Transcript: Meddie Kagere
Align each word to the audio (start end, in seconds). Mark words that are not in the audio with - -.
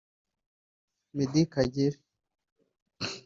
Meddie 1.15 1.45
Kagere 1.53 1.97